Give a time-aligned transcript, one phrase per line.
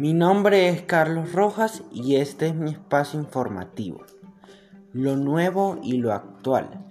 [0.00, 4.00] Mi nombre es Carlos Rojas y este es mi espacio informativo.
[4.94, 6.86] Lo nuevo y lo actual.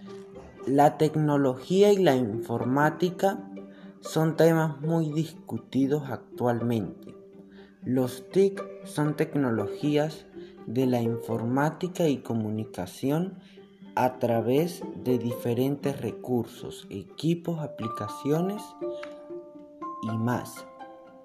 [0.67, 3.49] La tecnología y la informática
[3.99, 7.15] son temas muy discutidos actualmente.
[7.83, 10.27] Los TIC son tecnologías
[10.67, 13.39] de la informática y comunicación
[13.95, 18.61] a través de diferentes recursos, equipos, aplicaciones
[20.03, 20.67] y más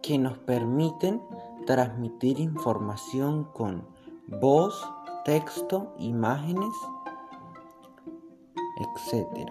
[0.05, 1.23] que nos permiten
[1.67, 3.89] transmitir información con
[4.27, 4.87] voz,
[5.25, 6.75] texto, imágenes,
[8.77, 9.51] etc.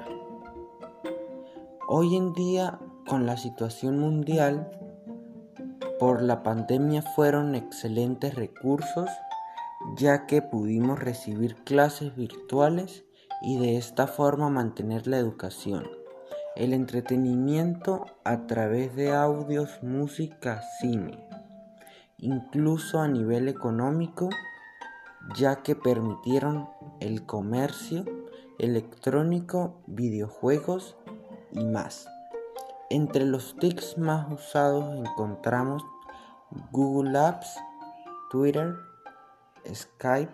[1.88, 4.70] Hoy en día, con la situación mundial,
[5.99, 9.09] por la pandemia fueron excelentes recursos
[9.95, 13.05] ya que pudimos recibir clases virtuales
[13.41, 15.90] y de esta forma mantener la educación,
[16.55, 21.27] el entretenimiento a través de audios, música, cine,
[22.18, 24.29] incluso a nivel económico,
[25.35, 28.05] ya que permitieron el comercio
[28.59, 30.96] electrónico, videojuegos
[31.51, 32.07] y más.
[32.90, 35.84] Entre los TICs más usados encontramos
[36.71, 37.57] Google Apps,
[38.29, 38.76] Twitter,
[39.74, 40.34] Skype,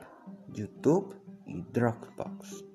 [0.50, 2.66] YouTube y Dropbox.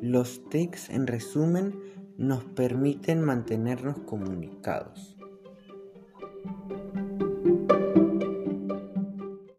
[0.00, 1.74] Los TICs en resumen
[2.18, 5.17] nos permiten mantenernos comunicados.